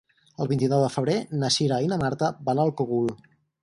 [0.45, 3.19] El vint-i-nou de febrer na Cira i na Marta van al Cogul.